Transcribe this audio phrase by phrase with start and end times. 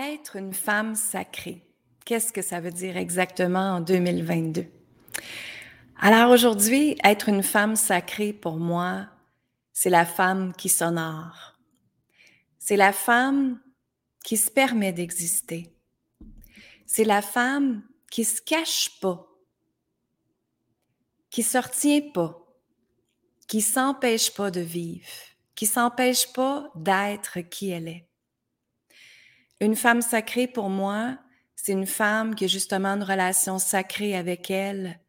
[0.00, 1.66] Être une femme sacrée,
[2.04, 4.66] qu'est-ce que ça veut dire exactement en 2022?
[5.98, 9.08] Alors aujourd'hui, être une femme sacrée pour moi,
[9.72, 11.58] c'est la femme qui s'honore.
[12.60, 13.60] C'est la femme
[14.24, 15.74] qui se permet d'exister.
[16.86, 19.26] C'est la femme qui se cache pas,
[21.28, 22.46] qui se retient pas,
[23.48, 25.08] qui s'empêche pas de vivre,
[25.56, 28.07] qui s'empêche pas d'être qui elle est.
[29.60, 31.18] Une femme sacrée pour moi,
[31.56, 35.00] c'est une femme qui a justement une relation sacrée avec elle,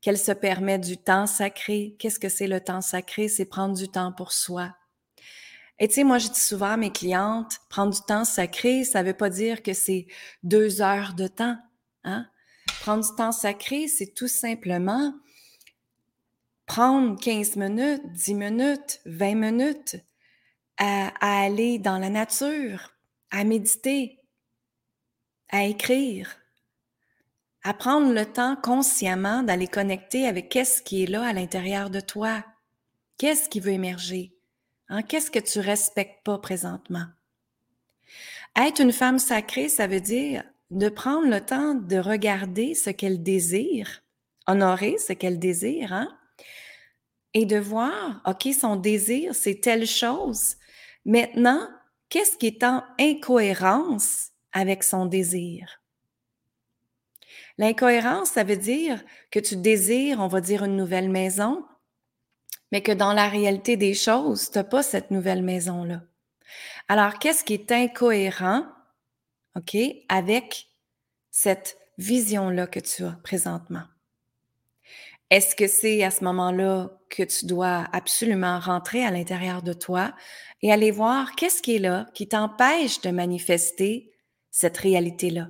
[0.00, 1.94] qu'elle se permet du temps sacré.
[1.98, 3.28] Qu'est-ce que c'est le temps sacré?
[3.28, 4.74] C'est prendre du temps pour soi.
[5.78, 9.02] Et tu sais, moi, je dis souvent à mes clientes, prendre du temps sacré, ça
[9.02, 10.06] veut pas dire que c'est
[10.42, 11.58] deux heures de temps.
[12.04, 12.26] Hein?
[12.80, 15.12] Prendre du temps sacré, c'est tout simplement
[16.66, 19.96] prendre 15 minutes, 10 minutes, 20 minutes
[20.78, 22.93] à aller dans la nature,
[23.34, 24.20] à méditer,
[25.50, 26.36] à écrire,
[27.64, 31.98] à prendre le temps consciemment d'aller connecter avec qu'est-ce qui est là à l'intérieur de
[31.98, 32.44] toi.
[33.18, 34.36] Qu'est-ce qui veut émerger?
[34.88, 35.02] Hein?
[35.02, 37.06] Qu'est-ce que tu respectes pas présentement?
[38.56, 43.24] Être une femme sacrée, ça veut dire de prendre le temps de regarder ce qu'elle
[43.24, 44.02] désire,
[44.46, 46.08] honorer ce qu'elle désire, hein?
[47.32, 50.54] et de voir, OK, son désir, c'est telle chose.
[51.04, 51.68] Maintenant,
[52.14, 55.82] qu'est-ce qui est en incohérence avec son désir?
[57.58, 61.66] L'incohérence, ça veut dire que tu désires, on va dire, une nouvelle maison,
[62.70, 66.02] mais que dans la réalité des choses, tu n'as pas cette nouvelle maison-là.
[66.86, 68.64] Alors, qu'est-ce qui est incohérent,
[70.08, 70.68] avec
[71.32, 73.88] cette vision-là que tu as présentement?
[75.34, 80.14] Est-ce que c'est à ce moment-là que tu dois absolument rentrer à l'intérieur de toi
[80.62, 84.12] et aller voir qu'est-ce qui est là qui t'empêche de manifester
[84.52, 85.48] cette réalité-là?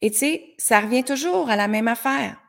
[0.00, 2.40] Et tu sais, ça revient toujours à la même affaire.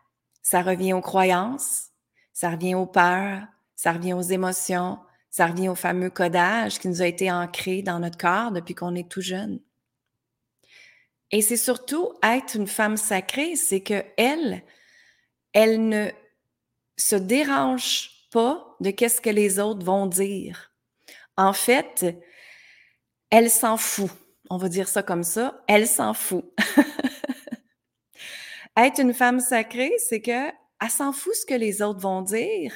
[0.41, 1.89] Ça revient aux croyances,
[2.31, 3.41] ça revient aux peurs,
[3.75, 4.97] ça revient aux émotions,
[5.29, 8.95] ça revient au fameux codage qui nous a été ancré dans notre corps depuis qu'on
[8.95, 9.59] est tout jeune.
[11.31, 14.63] Et c'est surtout être une femme sacrée, c'est que elle,
[15.55, 16.09] elle ne
[16.97, 20.73] se dérange pas de qu'est-ce que les autres vont dire.
[21.37, 22.05] En fait,
[23.29, 24.11] elle s'en fout.
[24.49, 25.63] On va dire ça comme ça.
[25.67, 26.45] Elle s'en fout.
[28.77, 30.49] Être une femme sacrée, c'est que
[30.81, 32.73] elle s'en fout ce que les autres vont dire.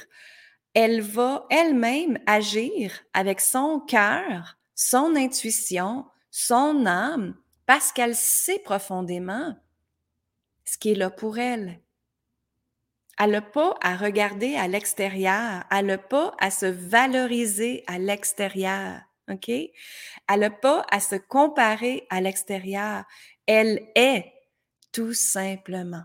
[0.74, 7.36] Elle va elle-même agir avec son cœur, son intuition, son âme,
[7.66, 9.54] parce qu'elle sait profondément
[10.64, 11.82] ce qui est là pour elle.
[13.20, 15.64] Elle n'a pas à regarder à l'extérieur.
[15.70, 19.02] Elle n'a pas à se valoriser à l'extérieur.
[19.30, 19.50] OK?
[19.50, 23.04] Elle n'a pas à se comparer à l'extérieur.
[23.46, 24.32] Elle est
[24.92, 26.04] tout simplement.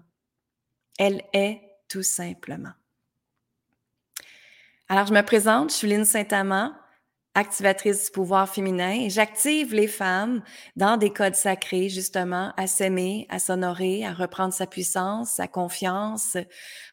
[0.98, 2.72] Elle est tout simplement.
[4.88, 6.72] Alors, je me présente, je suis Lynne Saint-Amand
[7.34, 10.42] activatrice du pouvoir féminin j'active les femmes
[10.76, 16.36] dans des codes sacrés, justement, à s'aimer, à s'honorer, à reprendre sa puissance, sa confiance,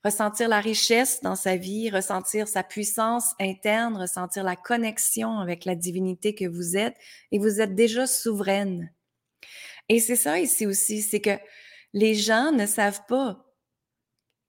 [0.03, 5.75] ressentir la richesse dans sa vie, ressentir sa puissance interne, ressentir la connexion avec la
[5.75, 6.95] divinité que vous êtes
[7.31, 8.91] et vous êtes déjà souveraine.
[9.89, 11.37] Et c'est ça ici aussi, c'est que
[11.93, 13.45] les gens ne savent pas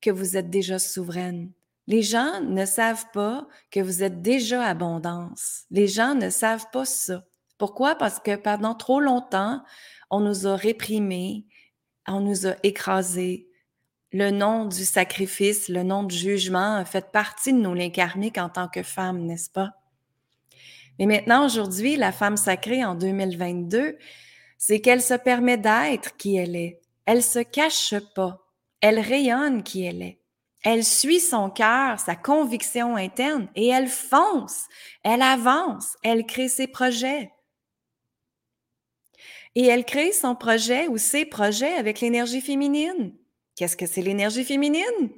[0.00, 1.52] que vous êtes déjà souveraine.
[1.86, 5.64] Les gens ne savent pas que vous êtes déjà abondance.
[5.70, 7.24] Les gens ne savent pas ça.
[7.58, 7.96] Pourquoi?
[7.96, 9.62] Parce que pendant trop longtemps,
[10.10, 11.46] on nous a réprimés,
[12.06, 13.48] on nous a écrasés.
[14.12, 18.68] Le nom du sacrifice, le nom du jugement fait partie de liens karmiques en tant
[18.68, 19.70] que femme, n'est-ce pas?
[20.98, 23.96] Mais maintenant, aujourd'hui, la femme sacrée en 2022,
[24.58, 26.80] c'est qu'elle se permet d'être qui elle est.
[27.06, 28.46] Elle se cache pas.
[28.80, 30.21] Elle rayonne qui elle est.
[30.62, 34.68] Elle suit son cœur, sa conviction interne et elle fonce,
[35.02, 37.32] elle avance, elle crée ses projets.
[39.54, 43.14] Et elle crée son projet ou ses projets avec l'énergie féminine.
[43.56, 45.10] Qu'est-ce que c'est l'énergie féminine?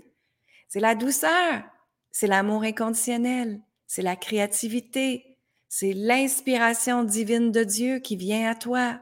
[0.69, 1.63] C'est la douceur,
[2.11, 5.39] c'est l'amour inconditionnel, c'est la créativité,
[5.69, 8.99] c'est l'inspiration divine de Dieu qui vient à toi.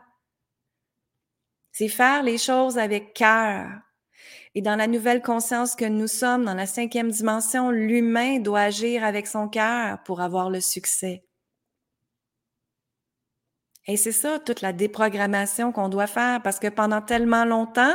[1.70, 3.70] C'est faire les choses avec cœur,
[4.54, 9.02] et dans la nouvelle conscience que nous sommes, dans la cinquième dimension, l'humain doit agir
[9.02, 11.24] avec son cœur pour avoir le succès.
[13.86, 17.94] Et c'est ça, toute la déprogrammation qu'on doit faire, parce que pendant tellement longtemps,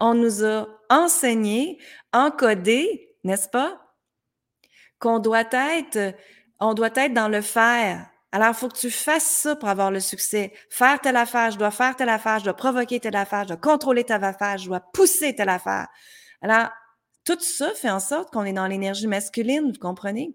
[0.00, 1.78] on nous a enseigné,
[2.12, 3.94] encodé, n'est-ce pas,
[4.98, 6.16] qu'on doit être,
[6.58, 9.90] on doit être dans le faire, Alors, il faut que tu fasses ça pour avoir
[9.90, 10.52] le succès.
[10.70, 13.56] Faire telle affaire, je dois faire telle affaire, je dois provoquer telle affaire, je dois
[13.58, 15.88] contrôler telle affaire, je dois pousser telle affaire.
[16.40, 16.70] Alors,
[17.24, 20.34] tout ça fait en sorte qu'on est dans l'énergie masculine, vous comprenez?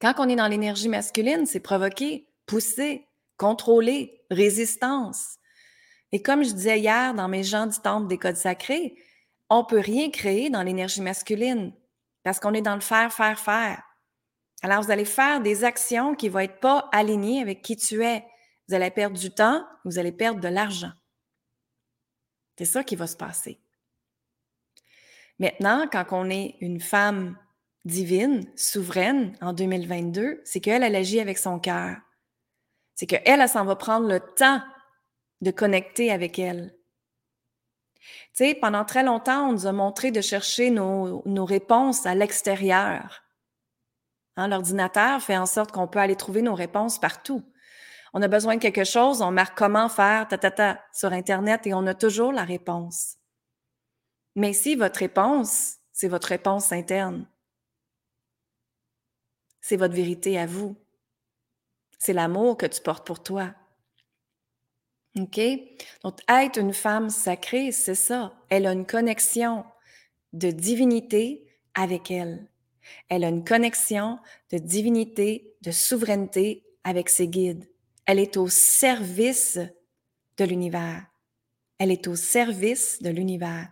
[0.00, 5.38] Quand on est dans l'énergie masculine, c'est provoquer, pousser, contrôler, résistance.
[6.12, 8.94] Et comme je disais hier dans mes gens du temple des codes sacrés,
[9.50, 11.72] on peut rien créer dans l'énergie masculine
[12.22, 13.82] parce qu'on est dans le faire, faire, faire.
[14.62, 18.24] Alors, vous allez faire des actions qui vont être pas alignées avec qui tu es.
[18.68, 20.92] Vous allez perdre du temps, vous allez perdre de l'argent.
[22.58, 23.60] C'est ça qui va se passer.
[25.38, 27.38] Maintenant, quand on est une femme
[27.84, 31.96] divine, souveraine en 2022, c'est qu'elle, elle agit avec son cœur.
[32.96, 34.60] C'est qu'elle, elle, elle s'en va prendre le temps
[35.40, 36.74] de connecter avec elle.
[38.34, 43.27] Tu sais, pendant très longtemps, on nous a montré de chercher nos réponses à l'extérieur.
[44.38, 47.42] Hein, L'ordinateur fait en sorte qu'on peut aller trouver nos réponses partout.
[48.14, 51.66] On a besoin de quelque chose, on marque comment faire, ta, ta, ta, sur Internet
[51.66, 53.16] et on a toujours la réponse.
[54.36, 57.26] Mais si votre réponse, c'est votre réponse interne,
[59.60, 60.76] c'est votre vérité à vous,
[61.98, 63.52] c'est l'amour que tu portes pour toi.
[65.18, 65.40] OK?
[66.04, 68.32] Donc, être une femme sacrée, c'est ça.
[68.50, 69.64] Elle a une connexion
[70.32, 71.44] de divinité
[71.74, 72.46] avec elle.
[73.08, 74.18] Elle a une connexion
[74.50, 77.68] de divinité, de souveraineté avec ses guides.
[78.06, 79.58] Elle est au service
[80.36, 81.06] de l'univers.
[81.78, 83.68] Elle est au service de l'univers.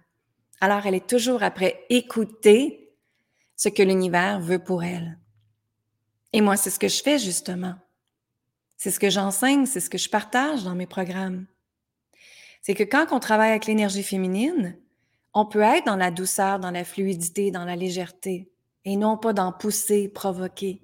[0.61, 2.95] Alors, elle est toujours après écouter
[3.57, 5.19] ce que l'univers veut pour elle.
[6.33, 7.75] Et moi, c'est ce que je fais justement.
[8.77, 11.47] C'est ce que j'enseigne, c'est ce que je partage dans mes programmes.
[12.61, 14.79] C'est que quand on travaille avec l'énergie féminine,
[15.33, 18.51] on peut être dans la douceur, dans la fluidité, dans la légèreté,
[18.87, 20.81] et non pas dans pousser, provoquer.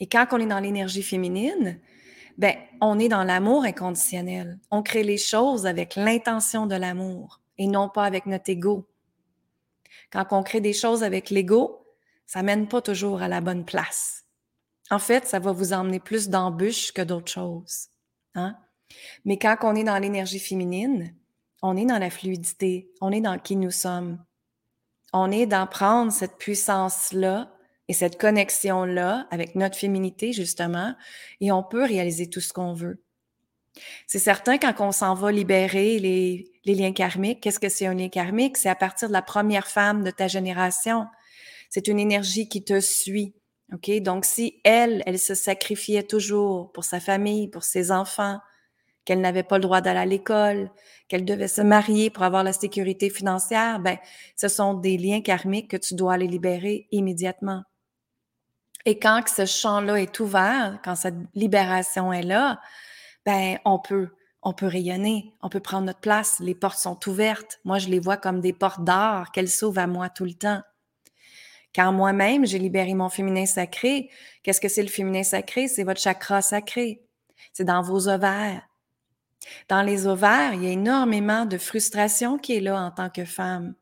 [0.00, 1.78] Et quand on est dans l'énergie féminine,
[2.38, 4.58] ben, on est dans l'amour inconditionnel.
[4.72, 8.88] On crée les choses avec l'intention de l'amour et non pas avec notre ego.
[10.10, 11.86] Quand on crée des choses avec l'ego,
[12.26, 14.24] ça mène pas toujours à la bonne place.
[14.90, 17.88] En fait, ça va vous emmener plus d'embûches que d'autres choses.
[18.34, 18.56] Hein?
[19.24, 21.14] Mais quand on est dans l'énergie féminine,
[21.62, 24.24] on est dans la fluidité, on est dans qui nous sommes.
[25.16, 27.52] On est dans prendre cette puissance-là
[27.86, 30.96] et cette connexion-là avec notre féminité, justement,
[31.40, 33.00] et on peut réaliser tout ce qu'on veut.
[34.08, 37.94] C'est certain, quand on s'en va libérer les, les liens karmiques, qu'est-ce que c'est un
[37.94, 38.56] lien karmique?
[38.56, 41.06] C'est à partir de la première femme de ta génération.
[41.70, 43.36] C'est une énergie qui te suit.
[43.72, 43.90] OK?
[44.00, 48.40] Donc, si elle, elle se sacrifiait toujours pour sa famille, pour ses enfants,
[49.04, 50.70] qu'elle n'avait pas le droit d'aller à l'école,
[51.08, 53.98] qu'elle devait se marier pour avoir la sécurité financière, ben,
[54.36, 57.62] ce sont des liens karmiques que tu dois aller libérer immédiatement.
[58.86, 62.60] Et quand ce champ-là est ouvert, quand cette libération est là,
[63.24, 64.10] ben, on peut,
[64.42, 67.60] on peut rayonner, on peut prendre notre place, les portes sont ouvertes.
[67.64, 70.62] Moi, je les vois comme des portes d'or qu'elles s'ouvrent à moi tout le temps.
[71.74, 74.10] Quand moi-même, j'ai libéré mon féminin sacré,
[74.42, 75.66] qu'est-ce que c'est le féminin sacré?
[75.66, 77.02] C'est votre chakra sacré.
[77.52, 78.68] C'est dans vos ovaires.
[79.68, 83.24] Dans les ovaires, il y a énormément de frustration qui est là en tant que
[83.24, 83.74] femme.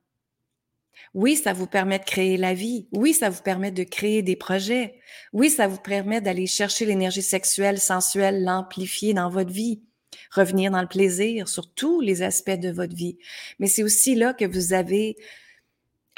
[1.14, 2.88] Oui, ça vous permet de créer la vie.
[2.93, 4.99] Oui, ça vous permet de créer des projets.
[5.32, 9.82] Oui, ça vous permet d'aller chercher l'énergie sexuelle, sensuelle, l'amplifier dans votre vie,
[10.31, 13.19] revenir dans le plaisir sur tous les aspects de votre vie.
[13.58, 15.17] Mais c'est aussi là que vous avez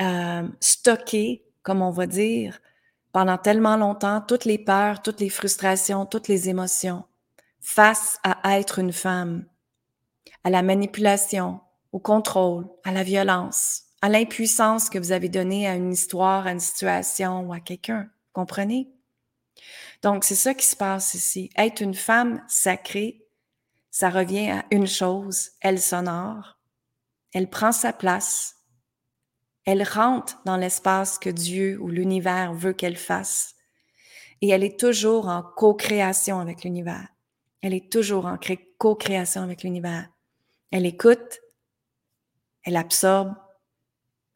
[0.00, 2.60] euh, stocké comme on va dire,
[3.12, 7.04] pendant tellement longtemps, toutes les peurs, toutes les frustrations, toutes les émotions,
[7.64, 9.46] face à être une femme,
[10.44, 11.60] à la manipulation,
[11.92, 16.52] au contrôle, à la violence, à l'impuissance que vous avez donnée à une histoire, à
[16.52, 18.10] une situation ou à quelqu'un.
[18.34, 18.92] Comprenez?
[20.02, 21.48] Donc, c'est ça qui se passe ici.
[21.56, 23.26] Être une femme sacrée,
[23.90, 26.58] ça revient à une chose, elle s'honore,
[27.32, 28.56] elle prend sa place,
[29.64, 33.54] elle rentre dans l'espace que Dieu ou l'univers veut qu'elle fasse.
[34.42, 37.13] Et elle est toujours en co-création avec l'univers.
[37.64, 38.36] Elle est toujours en
[38.76, 40.10] co-création avec l'univers.
[40.70, 41.40] Elle écoute,
[42.62, 43.32] elle absorbe,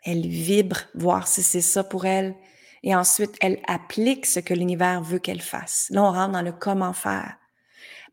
[0.02, 2.34] elle vibre, voir si c'est ça pour elle.
[2.82, 5.88] Et ensuite, elle applique ce que l'univers veut qu'elle fasse.
[5.90, 7.36] Là, on rentre dans le comment faire.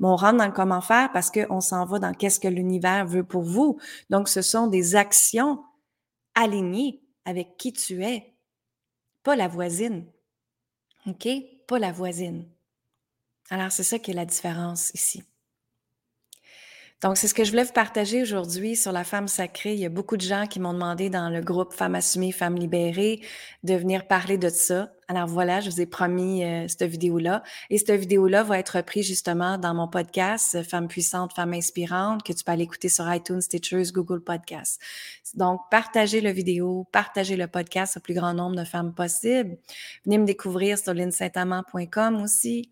[0.01, 3.05] Mais on rentre dans le comment faire parce qu'on s'en va dans qu'est-ce que l'univers
[3.05, 3.79] veut pour vous.
[4.09, 5.63] Donc, ce sont des actions
[6.33, 8.35] alignées avec qui tu es,
[9.23, 10.07] pas la voisine.
[11.07, 11.25] OK?
[11.67, 12.49] Pas la voisine.
[13.49, 15.23] Alors, c'est ça qui est la différence ici.
[17.03, 19.73] Donc, c'est ce que je voulais vous partager aujourd'hui sur la femme sacrée.
[19.73, 22.55] Il y a beaucoup de gens qui m'ont demandé dans le groupe Femmes assumées, Femmes
[22.55, 23.21] libérées
[23.63, 24.89] de venir parler de ça.
[25.07, 27.43] Alors voilà, je vous ai promis euh, cette vidéo-là.
[27.69, 32.33] Et cette vidéo-là va être reprise justement dans mon podcast Femmes puissantes, Femmes inspirantes, que
[32.33, 34.81] tu peux aller écouter sur iTunes, Stitchers, Google Podcasts.
[35.35, 39.57] Donc, partagez la vidéo, partagez le podcast au plus grand nombre de femmes possible.
[40.05, 42.71] Venez me découvrir sur linsaintamant.com aussi.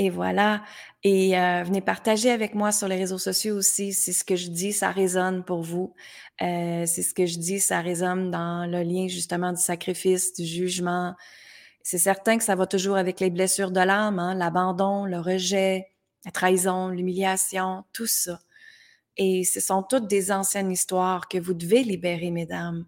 [0.00, 0.62] Et voilà.
[1.04, 4.48] Et euh, venez partager avec moi sur les réseaux sociaux aussi si ce que je
[4.48, 5.92] dis, ça résonne pour vous.
[6.40, 10.46] Euh, si ce que je dis, ça résonne dans le lien justement du sacrifice, du
[10.46, 11.14] jugement.
[11.82, 15.88] C'est certain que ça va toujours avec les blessures de l'âme, hein, l'abandon, le rejet,
[16.24, 18.38] la trahison, l'humiliation, tout ça.
[19.18, 22.86] Et ce sont toutes des anciennes histoires que vous devez libérer, mesdames.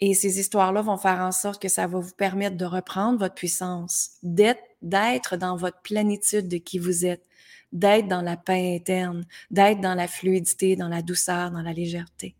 [0.00, 3.34] Et ces histoires-là vont faire en sorte que ça va vous permettre de reprendre votre
[3.34, 7.24] puissance, d'être d'être dans votre plénitude de qui vous êtes,
[7.72, 12.36] d'être dans la paix interne, d'être dans la fluidité, dans la douceur, dans la légèreté.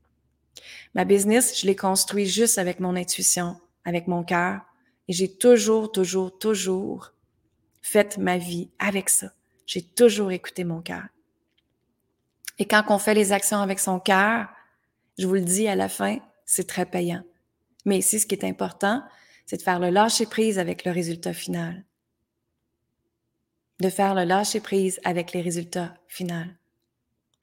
[0.94, 4.60] Ma business, je l'ai construit juste avec mon intuition, avec mon cœur,
[5.08, 7.12] et j'ai toujours, toujours, toujours
[7.82, 9.32] fait ma vie avec ça.
[9.66, 11.04] J'ai toujours écouté mon cœur.
[12.58, 14.48] Et quand on fait les actions avec son cœur,
[15.18, 17.22] je vous le dis à la fin, c'est très payant.
[17.84, 19.02] Mais ici, ce qui est important,
[19.46, 21.84] c'est de faire le lâcher prise avec le résultat final
[23.80, 26.44] de faire le lâcher prise avec les résultats finaux.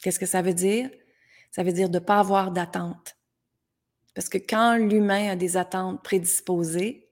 [0.02, 0.90] Qu'est-ce que ça veut dire?
[1.52, 3.18] Ça veut dire de ne pas avoir d'attente.
[4.14, 7.10] Parce que quand l'humain a des attentes prédisposées,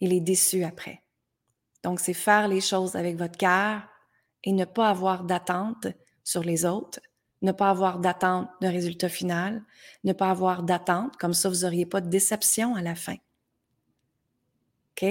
[0.00, 1.02] il est déçu après.
[1.82, 3.82] Donc, c'est faire les choses avec votre cœur
[4.44, 5.86] et ne pas avoir d'attente
[6.24, 7.00] sur les autres,
[7.42, 9.62] ne pas avoir d'attente de résultat final,
[10.04, 13.16] ne pas avoir d'attente, comme ça, vous n'auriez pas de déception à la fin.
[14.92, 15.06] OK?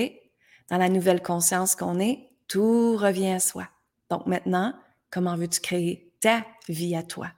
[0.69, 3.69] Dans la nouvelle conscience qu'on est, tout revient à soi.
[4.09, 4.73] Donc maintenant,
[5.09, 7.31] comment veux-tu créer ta vie à toi?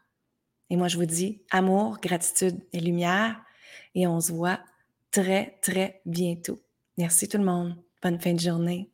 [0.72, 3.39] Et moi, je vous dis amour, gratitude et lumière.
[3.94, 4.60] Et on se voit
[5.12, 6.60] très, très bientôt.
[6.98, 7.75] Merci tout le monde.
[8.01, 8.90] Bonne fin de journée.